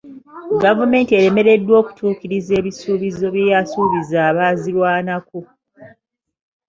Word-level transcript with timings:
Gavumenti 0.63 1.11
eremereddwa 1.19 1.73
okutuukiriza 1.81 2.51
ebisuubizo 2.59 3.25
bye 3.33 3.45
yasuubiza 3.53 4.17
abaazirwanako. 4.29 5.39